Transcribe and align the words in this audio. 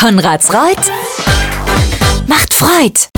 Konrads 0.00 0.50
Reut 0.54 0.78
macht 2.26 2.54
Freud. 2.54 3.10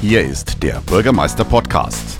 Hier 0.00 0.24
ist 0.24 0.62
der 0.62 0.80
Bürgermeister 0.86 1.44
Podcast. 1.44 2.16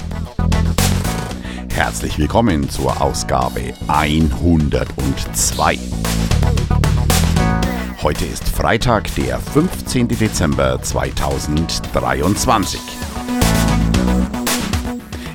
Herzlich 1.72 2.18
willkommen 2.18 2.68
zur 2.68 3.00
Ausgabe 3.00 3.72
102. 3.88 5.78
Heute 8.06 8.26
ist 8.26 8.48
Freitag, 8.48 9.12
der 9.16 9.40
15. 9.40 10.06
Dezember 10.06 10.80
2023. 10.80 12.80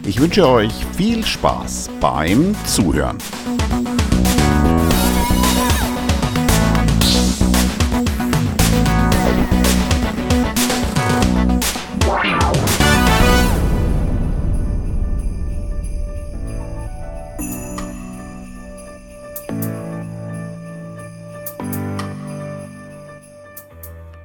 Ich 0.06 0.22
wünsche 0.22 0.48
euch 0.48 0.72
viel 0.96 1.26
Spaß 1.26 1.90
beim 2.00 2.56
Zuhören. 2.64 3.18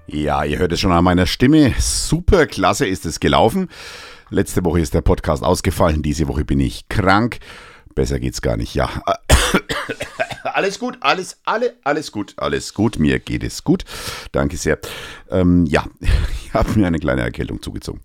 Ja, 0.08 0.44
ihr 0.44 0.58
hört 0.58 0.72
es 0.72 0.80
schon 0.80 0.92
an 0.92 1.02
meiner 1.02 1.26
Stimme. 1.26 1.74
Super 1.80 2.46
klasse 2.46 2.86
ist 2.86 3.06
es 3.06 3.18
gelaufen. 3.18 3.68
Letzte 4.30 4.64
Woche 4.64 4.80
ist 4.80 4.94
der 4.94 5.00
Podcast 5.00 5.42
ausgefallen, 5.42 6.02
diese 6.02 6.28
Woche 6.28 6.44
bin 6.44 6.60
ich 6.60 6.88
krank. 6.88 7.38
Besser 7.94 8.20
geht's 8.20 8.40
gar 8.40 8.56
nicht, 8.56 8.74
ja. 8.74 8.88
Alles 10.44 10.78
gut, 10.78 10.96
alles, 11.00 11.40
alle, 11.44 11.74
alles 11.82 12.12
gut, 12.12 12.34
alles 12.36 12.72
gut. 12.72 12.98
Mir 12.98 13.18
geht 13.18 13.42
es 13.42 13.64
gut. 13.64 13.84
Danke 14.32 14.56
sehr. 14.56 14.78
Ähm, 15.30 15.66
ja, 15.66 15.84
ich 16.00 16.54
habe 16.54 16.78
mir 16.78 16.86
eine 16.86 16.98
kleine 16.98 17.22
Erkältung 17.22 17.60
zugezogen. 17.60 18.00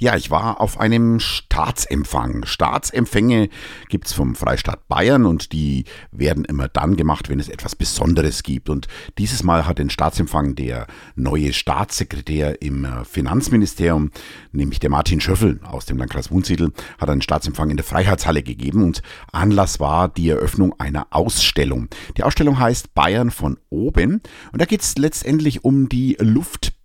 Ja, 0.00 0.14
ich 0.14 0.30
war 0.30 0.60
auf 0.60 0.78
einem 0.78 1.18
Staatsempfang. 1.18 2.46
Staatsempfänge 2.46 3.48
gibt's 3.88 4.12
vom 4.12 4.36
Freistaat 4.36 4.86
Bayern 4.86 5.26
und 5.26 5.52
die 5.52 5.86
werden 6.12 6.44
immer 6.44 6.68
dann 6.68 6.96
gemacht, 6.96 7.28
wenn 7.28 7.40
es 7.40 7.48
etwas 7.48 7.74
Besonderes 7.74 8.44
gibt. 8.44 8.68
Und 8.70 8.86
dieses 9.18 9.42
Mal 9.42 9.66
hat 9.66 9.80
den 9.80 9.90
Staatsempfang 9.90 10.54
der 10.54 10.86
neue 11.16 11.52
Staatssekretär 11.52 12.62
im 12.62 12.84
äh, 12.84 13.04
Finanzministerium, 13.04 14.12
nämlich 14.52 14.78
der 14.78 14.90
Martin 14.90 15.20
Schöffel 15.20 15.58
aus 15.64 15.86
dem 15.86 15.98
Landkreis 15.98 16.30
Wunsiedel, 16.30 16.72
hat 17.00 17.10
einen 17.10 17.22
Staatsempfang 17.22 17.70
in 17.70 17.76
der 17.76 17.84
Freiheitshalle 17.84 18.44
gegeben 18.44 18.84
und 18.84 19.02
Anlass 19.32 19.80
war 19.80 20.08
die 20.08 20.30
Eröffnung 20.30 20.78
einer 20.78 21.08
Ausstellung. 21.10 21.88
Die 22.16 22.22
Ausstellung 22.22 22.60
heißt 22.60 22.94
Bayern 22.94 23.32
von 23.32 23.58
oben 23.68 24.22
und 24.52 24.62
da 24.62 24.64
geht's 24.64 24.96
letztendlich 24.96 25.64
um 25.64 25.88
die 25.88 26.16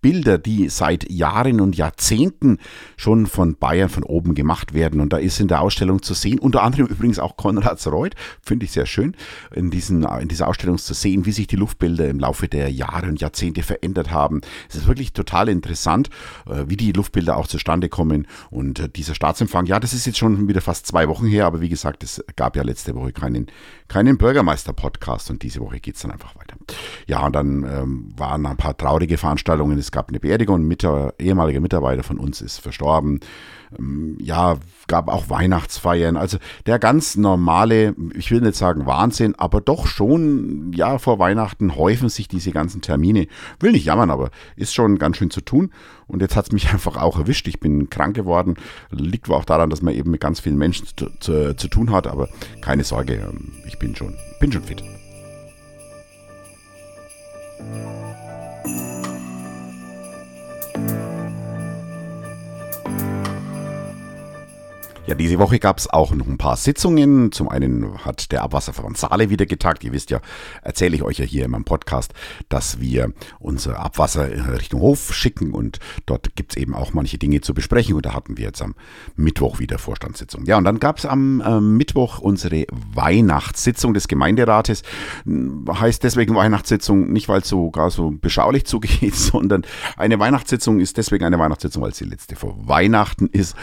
Luftbilder, 0.04 0.36
die 0.36 0.68
seit 0.68 1.10
Jahren 1.10 1.60
und 1.60 1.76
Jahrzehnten 1.76 2.58
schon 2.96 3.26
von 3.26 3.56
Bayern 3.56 3.88
von 3.88 4.02
oben 4.02 4.34
gemacht 4.34 4.74
werden. 4.74 5.00
Und 5.00 5.12
da 5.12 5.16
ist 5.16 5.40
in 5.40 5.48
der 5.48 5.62
Ausstellung 5.62 6.02
zu 6.02 6.12
sehen, 6.12 6.38
unter 6.38 6.62
anderem 6.62 6.86
übrigens 6.86 7.18
auch 7.18 7.36
Konrads 7.36 7.86
Reuth, 7.86 8.14
finde 8.42 8.66
ich 8.66 8.72
sehr 8.72 8.84
schön, 8.84 9.16
in, 9.54 9.70
diesen, 9.70 10.04
in 10.04 10.28
dieser 10.28 10.48
Ausstellung 10.48 10.76
zu 10.76 10.92
sehen, 10.92 11.24
wie 11.24 11.32
sich 11.32 11.46
die 11.46 11.56
Luftbilder 11.56 12.06
im 12.08 12.20
Laufe 12.20 12.48
der 12.48 12.70
Jahre 12.70 13.06
und 13.06 13.20
Jahrzehnte 13.20 13.62
verändert 13.62 14.10
haben. 14.10 14.42
Es 14.68 14.76
ist 14.76 14.86
wirklich 14.86 15.14
total 15.14 15.48
interessant, 15.48 16.10
äh, 16.46 16.64
wie 16.66 16.76
die 16.76 16.92
Luftbilder 16.92 17.38
auch 17.38 17.46
zustande 17.46 17.88
kommen. 17.88 18.26
Und 18.50 18.80
äh, 18.80 18.88
dieser 18.90 19.14
Staatsempfang, 19.14 19.64
ja, 19.66 19.80
das 19.80 19.94
ist 19.94 20.04
jetzt 20.06 20.18
schon 20.18 20.48
wieder 20.48 20.60
fast 20.60 20.86
zwei 20.86 21.08
Wochen 21.08 21.26
her, 21.26 21.46
aber 21.46 21.62
wie 21.62 21.70
gesagt, 21.70 22.02
es 22.04 22.22
gab 22.36 22.56
ja 22.56 22.62
letzte 22.62 22.94
Woche 22.94 23.12
keinen, 23.12 23.46
keinen 23.88 24.18
Bürgermeister-Podcast 24.18 25.30
und 25.30 25.42
diese 25.42 25.60
Woche 25.60 25.80
geht 25.80 25.96
es 25.96 26.02
dann 26.02 26.10
einfach 26.10 26.36
weiter. 26.36 26.56
Ja, 27.06 27.26
und 27.26 27.34
dann 27.34 27.64
ähm, 27.64 28.08
waren 28.16 28.46
ein 28.46 28.56
paar 28.56 28.76
traurige 28.76 29.18
Veranstaltungen. 29.18 29.78
Es 29.78 29.92
gab 29.92 30.08
eine 30.08 30.20
Beerdigung, 30.20 30.60
ein 30.60 30.68
mit 30.68 30.86
ehemaliger 31.18 31.60
Mitarbeiter 31.60 32.02
von 32.02 32.18
uns 32.18 32.40
ist 32.40 32.58
verstorben. 32.58 33.20
Ähm, 33.78 34.16
ja, 34.20 34.56
gab 34.86 35.08
auch 35.08 35.30
Weihnachtsfeiern. 35.30 36.16
Also 36.16 36.38
der 36.66 36.78
ganz 36.78 37.16
normale, 37.16 37.94
ich 38.14 38.30
will 38.30 38.40
nicht 38.40 38.56
sagen 38.56 38.86
Wahnsinn, 38.86 39.34
aber 39.36 39.60
doch 39.60 39.86
schon, 39.86 40.72
ja, 40.74 40.98
vor 40.98 41.18
Weihnachten 41.18 41.76
häufen 41.76 42.08
sich 42.08 42.28
diese 42.28 42.52
ganzen 42.52 42.80
Termine. 42.80 43.26
Will 43.60 43.72
nicht 43.72 43.84
jammern, 43.84 44.10
aber 44.10 44.30
ist 44.56 44.74
schon 44.74 44.98
ganz 44.98 45.16
schön 45.16 45.30
zu 45.30 45.40
tun. 45.40 45.70
Und 46.06 46.20
jetzt 46.20 46.36
hat 46.36 46.46
es 46.46 46.52
mich 46.52 46.68
einfach 46.72 46.96
auch 46.96 47.18
erwischt. 47.18 47.48
Ich 47.48 47.60
bin 47.60 47.90
krank 47.90 48.14
geworden. 48.14 48.54
Liegt 48.90 49.30
auch 49.30 49.44
daran, 49.44 49.70
dass 49.70 49.82
man 49.82 49.94
eben 49.94 50.10
mit 50.10 50.20
ganz 50.20 50.40
vielen 50.40 50.58
Menschen 50.58 50.86
zu, 50.96 51.08
zu, 51.20 51.56
zu 51.56 51.68
tun 51.68 51.90
hat. 51.90 52.06
Aber 52.06 52.28
keine 52.60 52.84
Sorge, 52.84 53.14
ähm, 53.14 53.52
ich 53.66 53.78
bin 53.78 53.94
schon, 53.96 54.14
bin 54.40 54.52
schon 54.52 54.62
fit. 54.62 54.82
Thank 57.56 57.74
you. 57.76 58.03
Ja, 65.06 65.14
diese 65.14 65.38
Woche 65.38 65.58
gab 65.58 65.76
es 65.76 65.86
auch 65.86 66.14
noch 66.14 66.26
ein 66.26 66.38
paar 66.38 66.56
Sitzungen. 66.56 67.30
Zum 67.30 67.50
einen 67.50 68.06
hat 68.06 68.32
der 68.32 68.42
Abwasserverband 68.42 68.96
Saale 68.96 69.28
wieder 69.28 69.44
getagt. 69.44 69.84
Ihr 69.84 69.92
wisst 69.92 70.08
ja, 70.08 70.20
erzähle 70.62 70.96
ich 70.96 71.02
euch 71.02 71.18
ja 71.18 71.26
hier 71.26 71.44
in 71.44 71.50
meinem 71.50 71.66
Podcast, 71.66 72.14
dass 72.48 72.80
wir 72.80 73.12
unser 73.38 73.80
Abwasser 73.80 74.30
Richtung 74.54 74.80
Hof 74.80 75.12
schicken 75.12 75.52
und 75.52 75.78
dort 76.06 76.34
gibt 76.36 76.52
es 76.52 76.56
eben 76.56 76.74
auch 76.74 76.94
manche 76.94 77.18
Dinge 77.18 77.42
zu 77.42 77.52
besprechen. 77.52 77.96
Und 77.96 78.06
da 78.06 78.14
hatten 78.14 78.38
wir 78.38 78.46
jetzt 78.46 78.62
am 78.62 78.74
Mittwoch 79.14 79.58
wieder 79.58 79.76
Vorstandssitzung. 79.76 80.46
Ja, 80.46 80.56
und 80.56 80.64
dann 80.64 80.80
gab 80.80 80.96
es 80.96 81.04
am 81.04 81.42
äh, 81.42 81.60
Mittwoch 81.60 82.20
unsere 82.20 82.64
Weihnachtssitzung 82.94 83.92
des 83.92 84.08
Gemeinderates. 84.08 84.84
Heißt 85.26 86.02
deswegen 86.02 86.34
Weihnachtssitzung 86.34 87.12
nicht, 87.12 87.28
weil 87.28 87.42
es 87.42 87.48
so 87.50 87.70
gar 87.70 87.90
so 87.90 88.10
beschaulich 88.10 88.64
zugeht, 88.64 89.14
sondern 89.14 89.66
eine 89.98 90.18
Weihnachtssitzung 90.18 90.80
ist 90.80 90.96
deswegen 90.96 91.26
eine 91.26 91.38
Weihnachtssitzung, 91.38 91.82
weil 91.82 91.90
es 91.90 91.98
die 91.98 92.04
letzte 92.04 92.36
vor 92.36 92.56
Weihnachten 92.66 93.26
ist. 93.26 93.54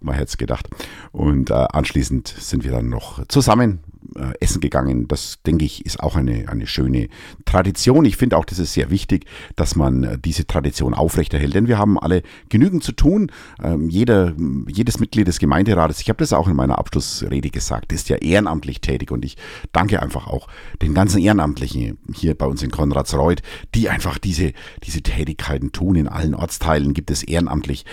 Und 0.00 0.08
man 0.08 0.14
hätte 0.16 0.26
es 0.26 0.36
gedacht. 0.36 0.68
Und 1.12 1.50
äh, 1.50 1.54
anschließend 1.54 2.28
sind 2.28 2.64
wir 2.64 2.70
dann 2.70 2.88
noch 2.88 3.26
zusammen 3.26 3.80
äh, 4.16 4.32
essen 4.40 4.60
gegangen. 4.60 5.08
Das, 5.08 5.38
denke 5.46 5.64
ich, 5.64 5.84
ist 5.86 6.00
auch 6.00 6.16
eine, 6.16 6.48
eine 6.48 6.66
schöne 6.66 7.08
Tradition. 7.44 8.04
Ich 8.04 8.16
finde 8.16 8.36
auch, 8.36 8.44
das 8.44 8.58
ist 8.58 8.72
sehr 8.72 8.90
wichtig, 8.90 9.26
dass 9.56 9.76
man 9.76 10.04
äh, 10.04 10.18
diese 10.18 10.46
Tradition 10.46 10.94
aufrechterhält, 10.94 11.54
denn 11.54 11.68
wir 11.68 11.78
haben 11.78 11.98
alle 11.98 12.22
genügend 12.48 12.82
zu 12.82 12.92
tun. 12.92 13.30
Ähm, 13.62 13.88
jeder, 13.88 14.34
jedes 14.66 15.00
Mitglied 15.00 15.28
des 15.28 15.38
Gemeinderates, 15.38 16.00
ich 16.00 16.08
habe 16.08 16.18
das 16.18 16.32
auch 16.32 16.48
in 16.48 16.56
meiner 16.56 16.78
Abschlussrede 16.78 17.50
gesagt, 17.50 17.92
ist 17.92 18.08
ja 18.08 18.16
ehrenamtlich 18.16 18.80
tätig 18.80 19.10
und 19.10 19.24
ich 19.24 19.36
danke 19.72 20.02
einfach 20.02 20.26
auch 20.26 20.48
den 20.82 20.94
ganzen 20.94 21.20
Ehrenamtlichen 21.20 21.98
hier 22.14 22.34
bei 22.34 22.46
uns 22.46 22.62
in 22.62 22.70
Konradsreuth, 22.70 23.42
die 23.74 23.88
einfach 23.88 24.18
diese, 24.18 24.52
diese 24.84 25.02
Tätigkeiten 25.02 25.72
tun. 25.72 25.96
In 25.96 26.08
allen 26.08 26.34
Ortsteilen 26.34 26.94
gibt 26.94 27.10
es 27.10 27.22
ehrenamtlich, 27.22 27.84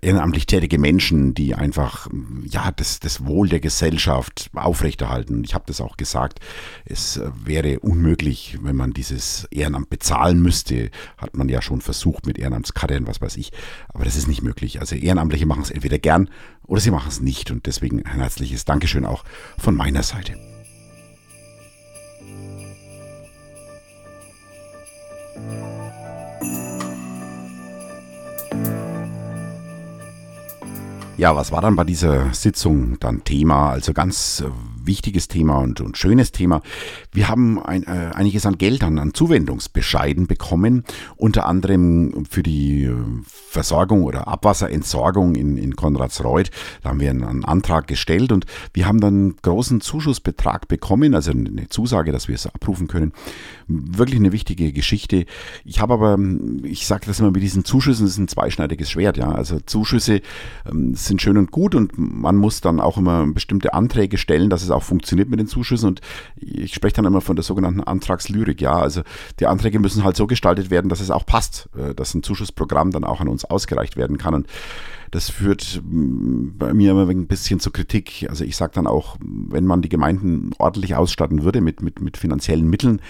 ehrenamtlich 0.00 0.46
tätige 0.46 0.78
Menschen, 0.78 1.34
die 1.34 1.54
einfach 1.54 2.08
ja, 2.48 2.70
das, 2.70 3.00
das 3.00 3.26
Wohl 3.26 3.48
der 3.48 3.60
Gesellschaft 3.60 4.50
aufrechterhalten. 4.54 5.44
Ich 5.44 5.54
habe 5.54 5.64
das 5.66 5.80
auch 5.80 5.96
gesagt, 5.96 6.40
es 6.84 7.20
wäre 7.44 7.80
unmöglich, 7.80 8.58
wenn 8.62 8.76
man 8.76 8.92
dieses 8.92 9.44
Ehrenamt 9.50 9.90
bezahlen 9.90 10.40
müsste. 10.40 10.90
Hat 11.16 11.36
man 11.36 11.48
ja 11.48 11.62
schon 11.62 11.80
versucht 11.80 12.26
mit 12.26 12.38
Ehrenamtskarrieren, 12.38 13.06
was 13.06 13.20
weiß 13.20 13.36
ich. 13.36 13.52
Aber 13.88 14.04
das 14.04 14.16
ist 14.16 14.28
nicht 14.28 14.42
möglich. 14.42 14.80
Also 14.80 14.94
Ehrenamtliche 14.96 15.46
machen 15.46 15.62
es 15.62 15.70
entweder 15.70 15.98
gern 15.98 16.28
oder 16.64 16.80
sie 16.80 16.90
machen 16.90 17.08
es 17.08 17.20
nicht. 17.20 17.50
Und 17.50 17.66
deswegen 17.66 18.04
ein 18.06 18.20
herzliches 18.20 18.64
Dankeschön 18.64 19.04
auch 19.04 19.24
von 19.58 19.74
meiner 19.74 20.02
Seite. 20.02 20.47
Ja, 31.18 31.34
was 31.34 31.50
war 31.50 31.60
dann 31.60 31.74
bei 31.74 31.82
dieser 31.82 32.32
Sitzung 32.32 32.96
dann 33.00 33.24
Thema? 33.24 33.70
Also 33.70 33.92
ganz 33.92 34.40
äh, 34.46 34.50
wichtiges 34.88 35.28
Thema 35.28 35.58
und, 35.58 35.80
und 35.80 35.96
schönes 35.96 36.32
Thema. 36.32 36.62
Wir 37.12 37.28
haben 37.28 37.62
ein, 37.62 37.84
äh, 37.84 38.10
einiges 38.14 38.44
an 38.44 38.58
Geld 38.58 38.82
an, 38.82 38.98
an 38.98 39.14
Zuwendungsbescheiden 39.14 40.26
bekommen, 40.26 40.82
unter 41.16 41.46
anderem 41.46 42.24
für 42.28 42.42
die 42.42 42.84
äh, 42.84 42.94
Versorgung 43.24 44.02
oder 44.02 44.26
Abwasserentsorgung 44.26 45.36
in, 45.36 45.56
in 45.56 45.76
Konradsreuth. 45.76 46.50
Da 46.82 46.88
haben 46.90 47.00
wir 47.00 47.10
einen, 47.10 47.22
einen 47.22 47.44
Antrag 47.44 47.86
gestellt 47.86 48.32
und 48.32 48.46
wir 48.72 48.86
haben 48.86 49.00
dann 49.00 49.14
einen 49.14 49.36
großen 49.36 49.80
Zuschussbetrag 49.80 50.66
bekommen, 50.66 51.14
also 51.14 51.30
eine 51.30 51.68
Zusage, 51.68 52.10
dass 52.10 52.26
wir 52.26 52.34
es 52.34 52.46
abrufen 52.46 52.88
können. 52.88 53.12
Wirklich 53.68 54.18
eine 54.18 54.32
wichtige 54.32 54.72
Geschichte. 54.72 55.26
Ich 55.64 55.80
habe 55.80 55.94
aber, 55.94 56.18
ich 56.62 56.86
sage 56.86 57.06
das 57.06 57.20
immer 57.20 57.30
mit 57.30 57.42
diesen 57.42 57.64
Zuschüssen, 57.64 58.06
das 58.06 58.14
ist 58.14 58.18
ein 58.18 58.28
zweischneidiges 58.28 58.90
Schwert. 58.90 59.18
Ja, 59.18 59.30
also 59.30 59.60
Zuschüsse 59.60 60.22
ähm, 60.68 60.94
sind 60.94 61.20
schön 61.20 61.36
und 61.36 61.50
gut 61.50 61.74
und 61.74 61.92
man 61.96 62.36
muss 62.36 62.62
dann 62.62 62.80
auch 62.80 62.96
immer 62.96 63.26
bestimmte 63.26 63.74
Anträge 63.74 64.16
stellen, 64.16 64.48
dass 64.48 64.62
es 64.62 64.70
auch 64.70 64.77
auch 64.78 64.82
funktioniert 64.82 65.28
mit 65.28 65.40
den 65.40 65.46
Zuschüssen 65.46 65.88
und 65.88 66.00
ich 66.36 66.74
spreche 66.74 66.96
dann 66.96 67.04
immer 67.04 67.20
von 67.20 67.36
der 67.36 67.42
sogenannten 67.42 67.82
Antragslyrik. 67.82 68.60
Ja, 68.60 68.78
also 68.78 69.02
die 69.40 69.46
Anträge 69.46 69.78
müssen 69.78 70.04
halt 70.04 70.16
so 70.16 70.26
gestaltet 70.26 70.70
werden, 70.70 70.88
dass 70.88 71.00
es 71.00 71.10
auch 71.10 71.26
passt, 71.26 71.68
äh, 71.76 71.94
dass 71.94 72.14
ein 72.14 72.22
Zuschussprogramm 72.22 72.90
dann 72.90 73.04
auch 73.04 73.20
an 73.20 73.28
uns 73.28 73.44
ausgereicht 73.44 73.96
werden 73.96 74.18
kann 74.18 74.34
und 74.34 74.46
das 75.10 75.30
führt 75.30 75.82
mm, 75.84 76.58
bei 76.58 76.74
mir 76.74 76.92
immer 76.92 77.08
ein 77.08 77.26
bisschen 77.26 77.60
zur 77.60 77.72
Kritik. 77.72 78.26
Also 78.28 78.44
ich 78.44 78.56
sage 78.56 78.72
dann 78.74 78.86
auch, 78.86 79.16
wenn 79.20 79.64
man 79.64 79.82
die 79.82 79.88
Gemeinden 79.88 80.50
ordentlich 80.58 80.94
ausstatten 80.94 81.42
würde 81.44 81.60
mit, 81.60 81.82
mit, 81.82 82.00
mit 82.00 82.16
finanziellen 82.16 82.68
Mitteln, 82.68 83.00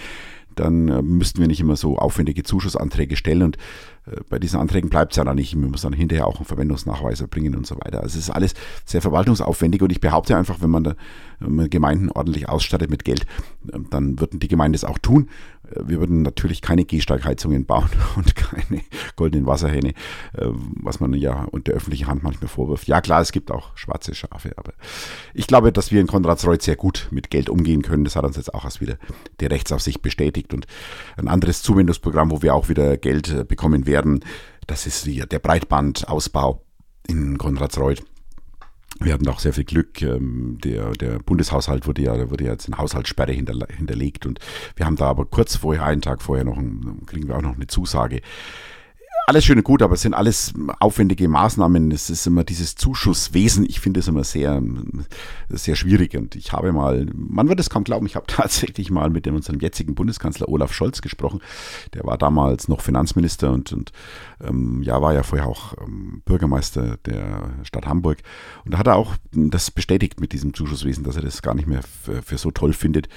dann 0.59 0.89
äh, 0.89 1.01
müssten 1.01 1.39
wir 1.39 1.47
nicht 1.47 1.59
immer 1.61 1.75
so 1.75 1.97
aufwendige 1.97 2.43
Zuschussanträge 2.43 3.15
stellen. 3.15 3.43
Und 3.43 3.57
äh, 4.05 4.17
bei 4.29 4.39
diesen 4.39 4.59
Anträgen 4.59 4.89
bleibt 4.89 5.13
es 5.13 5.17
ja 5.17 5.23
dann 5.23 5.35
nicht. 5.35 5.59
Wir 5.59 5.67
müssen 5.67 5.91
dann 5.91 5.93
hinterher 5.93 6.27
auch 6.27 6.37
einen 6.37 6.45
Verwendungsnachweis 6.45 7.21
erbringen 7.21 7.55
und 7.55 7.65
so 7.65 7.75
weiter. 7.75 8.01
Also 8.01 8.17
es 8.17 8.25
ist 8.25 8.29
alles 8.29 8.53
sehr 8.85 9.01
verwaltungsaufwendig 9.01 9.81
und 9.81 9.91
ich 9.91 10.01
behaupte 10.01 10.35
einfach, 10.35 10.61
wenn 10.61 10.69
man, 10.69 10.83
da, 10.83 10.95
wenn 11.39 11.55
man 11.55 11.69
Gemeinden 11.69 12.09
ordentlich 12.11 12.49
ausstattet 12.49 12.89
mit 12.89 13.05
Geld, 13.05 13.25
dann 13.61 14.19
würden 14.19 14.39
die 14.39 14.47
Gemeinden 14.47 14.75
es 14.75 14.83
auch 14.83 14.97
tun. 14.97 15.29
Wir 15.75 15.99
würden 15.99 16.21
natürlich 16.21 16.61
keine 16.61 16.85
Gehsteigheizungen 16.85 17.65
bauen 17.65 17.89
und 18.15 18.35
keine 18.35 18.81
goldenen 19.15 19.45
Wasserhähne, 19.45 19.93
was 20.33 20.99
man 20.99 21.13
ja 21.13 21.45
unter 21.51 21.73
öffentlicher 21.73 22.07
Hand 22.07 22.23
manchmal 22.23 22.47
vorwirft. 22.47 22.87
Ja 22.87 23.01
klar, 23.01 23.21
es 23.21 23.31
gibt 23.31 23.51
auch 23.51 23.75
schwarze 23.77 24.15
Schafe, 24.15 24.53
aber 24.57 24.73
ich 25.33 25.47
glaube, 25.47 25.71
dass 25.71 25.91
wir 25.91 26.01
in 26.01 26.07
Konradsreuth 26.07 26.61
sehr 26.61 26.75
gut 26.75 27.07
mit 27.11 27.29
Geld 27.29 27.49
umgehen 27.49 27.81
können. 27.81 28.03
Das 28.03 28.15
hat 28.15 28.25
uns 28.25 28.37
jetzt 28.37 28.53
auch 28.53 28.63
erst 28.63 28.81
wieder 28.81 28.97
die 29.39 29.45
Rechtsaufsicht 29.45 30.01
bestätigt 30.01 30.53
und 30.53 30.65
ein 31.17 31.27
anderes 31.27 31.61
Zuwendungsprogramm, 31.61 32.31
wo 32.31 32.41
wir 32.41 32.55
auch 32.55 32.69
wieder 32.69 32.97
Geld 32.97 33.47
bekommen 33.47 33.85
werden. 33.85 34.21
Das 34.67 34.85
ist 34.87 35.07
der 35.07 35.39
Breitbandausbau 35.39 36.63
in 37.07 37.37
Konradsreuth. 37.37 38.03
Wir 38.99 39.13
hatten 39.13 39.27
auch 39.27 39.39
sehr 39.39 39.53
viel 39.53 39.63
Glück. 39.63 40.01
Ähm, 40.01 40.57
der, 40.63 40.91
der 40.91 41.19
Bundeshaushalt 41.19 41.87
wurde 41.87 42.01
ja, 42.01 42.29
wurde 42.29 42.45
ja 42.45 42.51
jetzt 42.51 42.67
in 42.67 42.77
Haushaltssperre 42.77 43.31
hinterlegt 43.31 44.25
und 44.25 44.39
wir 44.75 44.85
haben 44.85 44.95
da 44.95 45.05
aber 45.05 45.25
kurz 45.25 45.55
vorher, 45.55 45.85
einen 45.85 46.01
Tag 46.01 46.21
vorher 46.21 46.43
noch, 46.43 46.57
kriegen 47.05 47.27
wir 47.27 47.37
auch 47.37 47.41
noch 47.41 47.55
eine 47.55 47.67
Zusage 47.67 48.21
alles 49.29 49.45
schön 49.45 49.59
und 49.59 49.63
gut, 49.63 49.83
aber 49.83 49.93
es 49.93 50.01
sind 50.01 50.15
alles 50.15 50.53
aufwendige 50.79 51.27
Maßnahmen. 51.27 51.91
Es 51.91 52.09
ist 52.09 52.25
immer 52.25 52.43
dieses 52.43 52.73
Zuschusswesen. 52.73 53.63
Ich 53.69 53.79
finde 53.79 53.99
es 53.99 54.07
immer 54.07 54.23
sehr, 54.23 54.59
sehr 55.49 55.75
schwierig. 55.75 56.17
Und 56.17 56.35
ich 56.35 56.51
habe 56.51 56.73
mal, 56.73 57.05
man 57.13 57.47
wird 57.47 57.59
es 57.59 57.69
kaum 57.69 57.83
glauben, 57.83 58.07
ich 58.07 58.15
habe 58.15 58.25
tatsächlich 58.27 58.89
mal 58.89 59.11
mit 59.11 59.27
unserem 59.27 59.59
jetzigen 59.59 59.93
Bundeskanzler 59.93 60.49
Olaf 60.49 60.73
Scholz 60.73 61.03
gesprochen. 61.03 61.41
Der 61.93 62.05
war 62.05 62.17
damals 62.17 62.67
noch 62.69 62.81
Finanzminister 62.81 63.51
und, 63.51 63.71
und 63.71 63.91
ähm, 64.43 64.81
ja, 64.81 64.99
war 64.99 65.13
ja 65.13 65.21
vorher 65.21 65.47
auch 65.47 65.75
ähm, 65.79 66.23
Bürgermeister 66.25 66.97
der 67.05 67.51
Stadt 67.61 67.85
Hamburg. 67.85 68.17
Und 68.65 68.73
da 68.73 68.79
hat 68.79 68.87
er 68.87 68.95
auch 68.95 69.15
das 69.31 69.69
bestätigt 69.69 70.19
mit 70.19 70.33
diesem 70.33 70.55
Zuschusswesen, 70.55 71.03
dass 71.03 71.17
er 71.17 71.21
das 71.21 71.43
gar 71.43 71.53
nicht 71.53 71.67
mehr 71.67 71.83
für 71.83 72.37
so 72.39 72.49
toll 72.49 72.73
findet. 72.73 73.07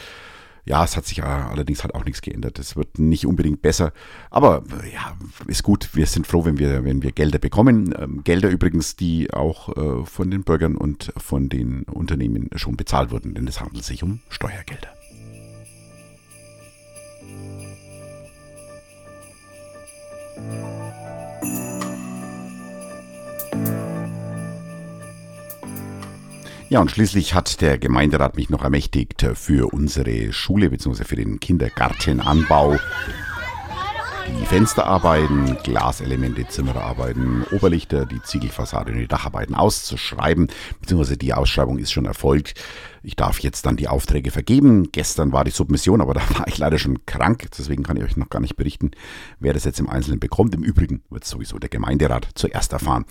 Ja, 0.64 0.85
es 0.85 0.97
hat 0.97 1.06
sich 1.06 1.23
allerdings 1.25 1.82
halt 1.82 1.94
auch 1.94 2.05
nichts 2.05 2.23
geändert. 2.23 2.59
Es 2.59 2.76
wird 2.76 2.99
nicht 2.99 3.26
unbedingt 3.26 3.62
besser. 3.62 3.93
Aber 4.31 4.62
ja, 4.93 5.17
ist 5.49 5.64
gut. 5.64 5.91
Wir 5.94 6.06
sind 6.06 6.26
froh, 6.26 6.44
wenn 6.44 6.59
wir, 6.59 6.85
wenn 6.85 7.03
wir 7.03 7.11
Gelder 7.11 7.38
bekommen. 7.38 7.93
Ähm, 7.99 8.23
Gelder 8.23 8.49
übrigens, 8.49 8.94
die 8.94 9.32
auch 9.32 9.76
äh, 9.76 10.06
von 10.06 10.31
den 10.31 10.44
Bürgern 10.44 10.76
und 10.76 11.12
von 11.17 11.49
den 11.49 11.82
Unternehmen 11.85 12.49
schon 12.55 12.76
bezahlt 12.76 13.11
wurden, 13.11 13.35
denn 13.35 13.49
es 13.49 13.61
handelt 13.61 13.85
sich 13.85 14.05
um 14.05 14.20
Steuergelder. 14.29 15.01
Ja, 26.72 26.80
und 26.80 26.90
schließlich 26.90 27.34
hat 27.34 27.60
der 27.60 27.76
Gemeinderat 27.76 28.36
mich 28.36 28.48
noch 28.48 28.64
ermächtigt, 28.64 29.26
für 29.34 29.74
unsere 29.74 30.32
Schule 30.32 30.70
bzw. 30.70 31.04
für 31.04 31.16
den 31.16 31.38
Kindergartenanbau 31.38 32.78
die 34.40 34.46
Fensterarbeiten, 34.46 35.58
Glaselemente, 35.62 36.48
Zimmerarbeiten, 36.48 37.44
Oberlichter, 37.50 38.06
die 38.06 38.22
Ziegelfassade 38.22 38.90
und 38.90 39.00
die 39.00 39.06
Dacharbeiten 39.06 39.54
auszuschreiben, 39.54 40.48
beziehungsweise 40.80 41.19
die 41.19 41.34
Ausschreibung 41.34 41.76
ist 41.76 41.92
schon 41.92 42.06
erfolgt. 42.06 42.54
Ich 43.02 43.16
darf 43.16 43.40
jetzt 43.40 43.66
dann 43.66 43.76
die 43.76 43.88
Aufträge 43.88 44.30
vergeben. 44.30 44.92
Gestern 44.92 45.30
war 45.32 45.44
die 45.44 45.50
Submission, 45.50 46.00
aber 46.00 46.14
da 46.14 46.22
war 46.38 46.48
ich 46.48 46.56
leider 46.56 46.78
schon 46.78 47.04
krank, 47.04 47.48
deswegen 47.58 47.82
kann 47.82 47.98
ich 47.98 48.04
euch 48.04 48.16
noch 48.16 48.30
gar 48.30 48.40
nicht 48.40 48.56
berichten, 48.56 48.92
wer 49.40 49.52
das 49.52 49.64
jetzt 49.64 49.78
im 49.78 49.90
Einzelnen 49.90 50.20
bekommt. 50.20 50.54
Im 50.54 50.62
Übrigen 50.62 51.02
wird 51.10 51.26
sowieso 51.26 51.58
der 51.58 51.68
Gemeinderat 51.68 52.28
zuerst 52.34 52.72
erfahren. 52.72 53.04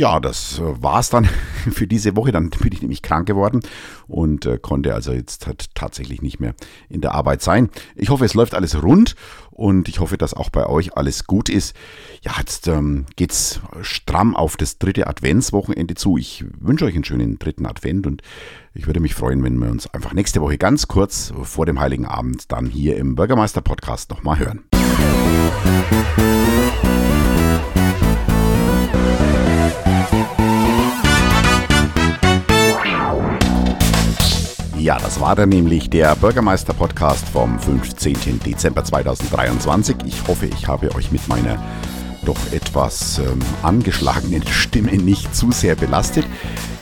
Ja, 0.00 0.18
das 0.18 0.58
äh, 0.58 0.82
war's 0.82 1.10
dann 1.10 1.26
für 1.70 1.86
diese 1.86 2.16
Woche. 2.16 2.32
Dann 2.32 2.48
bin 2.48 2.72
ich 2.72 2.80
nämlich 2.80 3.02
krank 3.02 3.26
geworden 3.26 3.60
und 4.08 4.46
äh, 4.46 4.56
konnte 4.56 4.94
also 4.94 5.12
jetzt 5.12 5.46
halt 5.46 5.74
tatsächlich 5.74 6.22
nicht 6.22 6.40
mehr 6.40 6.54
in 6.88 7.02
der 7.02 7.12
Arbeit 7.12 7.42
sein. 7.42 7.68
Ich 7.96 8.08
hoffe, 8.08 8.24
es 8.24 8.32
läuft 8.32 8.54
alles 8.54 8.82
rund 8.82 9.14
und 9.50 9.90
ich 9.90 10.00
hoffe, 10.00 10.16
dass 10.16 10.32
auch 10.32 10.48
bei 10.48 10.64
euch 10.64 10.96
alles 10.96 11.26
gut 11.26 11.50
ist. 11.50 11.76
Ja, 12.22 12.32
jetzt 12.38 12.66
ähm, 12.66 13.04
geht's 13.16 13.60
stramm 13.82 14.34
auf 14.34 14.56
das 14.56 14.78
dritte 14.78 15.06
Adventswochenende 15.06 15.96
zu. 15.96 16.16
Ich 16.16 16.46
wünsche 16.58 16.86
euch 16.86 16.94
einen 16.94 17.04
schönen 17.04 17.38
dritten 17.38 17.66
Advent 17.66 18.06
und 18.06 18.22
ich 18.72 18.86
würde 18.86 19.00
mich 19.00 19.14
freuen, 19.14 19.44
wenn 19.44 19.58
wir 19.58 19.70
uns 19.70 19.86
einfach 19.92 20.14
nächste 20.14 20.40
Woche 20.40 20.56
ganz 20.56 20.88
kurz 20.88 21.30
vor 21.42 21.66
dem 21.66 21.78
Heiligen 21.78 22.06
Abend 22.06 22.50
dann 22.52 22.64
hier 22.64 22.96
im 22.96 23.16
Bürgermeister 23.16 23.60
Podcast 23.60 24.08
nochmal 24.08 24.38
hören. 24.38 24.64
Ja, 34.90 34.98
das 34.98 35.20
war 35.20 35.36
dann 35.36 35.50
nämlich 35.50 35.88
der 35.88 36.16
Bürgermeister-Podcast 36.16 37.28
vom 37.28 37.60
15. 37.60 38.40
Dezember 38.44 38.82
2023. 38.82 39.94
Ich 40.04 40.26
hoffe, 40.26 40.46
ich 40.46 40.66
habe 40.66 40.92
euch 40.96 41.12
mit 41.12 41.28
meiner 41.28 41.62
doch 42.24 42.36
etwas 42.50 43.20
ähm, 43.20 43.38
angeschlagenen 43.62 44.44
Stimme 44.48 44.90
nicht 44.94 45.32
zu 45.32 45.52
sehr 45.52 45.76
belastet. 45.76 46.26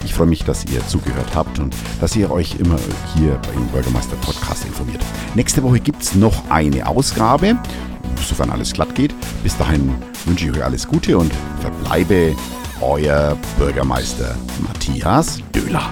Ich 0.06 0.14
freue 0.14 0.26
mich, 0.26 0.42
dass 0.42 0.64
ihr 0.72 0.86
zugehört 0.86 1.34
habt 1.34 1.58
und 1.58 1.76
dass 2.00 2.16
ihr 2.16 2.30
euch 2.30 2.58
immer 2.58 2.78
hier 3.14 3.38
beim 3.52 3.66
Bürgermeister 3.66 4.16
Podcast 4.22 4.64
informiert. 4.64 5.04
Nächste 5.34 5.62
Woche 5.62 5.78
gibt 5.78 6.02
es 6.02 6.14
noch 6.14 6.48
eine 6.48 6.86
Ausgabe, 6.86 7.58
sofern 8.26 8.48
alles 8.48 8.72
glatt 8.72 8.94
geht. 8.94 9.14
Bis 9.42 9.54
dahin 9.58 9.94
wünsche 10.24 10.46
ich 10.46 10.52
euch 10.52 10.64
alles 10.64 10.88
Gute 10.88 11.18
und 11.18 11.30
verbleibe 11.60 12.34
euer 12.80 13.36
Bürgermeister 13.58 14.34
Matthias 14.62 15.42
Döhler. 15.54 15.90